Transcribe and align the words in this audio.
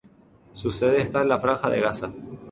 Su 0.53 0.71
sede 0.71 1.01
está 1.01 1.21
en 1.21 1.29
la 1.29 1.37
Franja 1.37 1.69
de 1.69 1.79
Gaza. 1.79 2.11